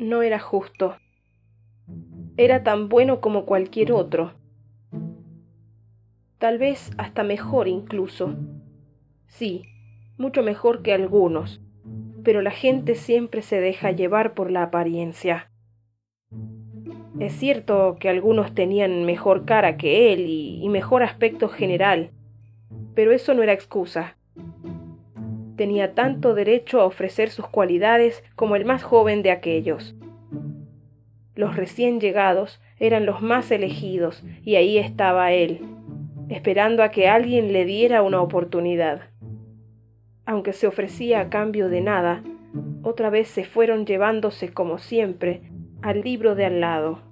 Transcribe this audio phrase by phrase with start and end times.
[0.00, 0.96] No era justo.
[2.38, 4.32] Era tan bueno como cualquier otro.
[6.38, 8.34] Tal vez hasta mejor incluso.
[9.26, 9.66] Sí,
[10.16, 11.60] mucho mejor que algunos,
[12.24, 15.50] pero la gente siempre se deja llevar por la apariencia.
[17.18, 22.10] Es cierto que algunos tenían mejor cara que él y, mejor aspecto general,
[22.94, 24.16] pero eso no era excusa.
[25.60, 29.94] Tenía tanto derecho a ofrecer sus cualidades como el más joven de aquellos.
[31.34, 35.60] Los recién llegados eran los más elegidos y ahí estaba él,
[36.30, 39.10] esperando a que alguien le diera una oportunidad.
[40.24, 42.22] Aunque se ofrecía a cambio de nada,
[42.82, 45.42] otra vez se fueron llevándose como siempre
[45.82, 47.02] al libro de al lado.